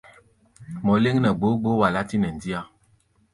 [0.85, 2.61] Mɔ léŋ nɛ gboó gboó, wa látí nɛ ndíá.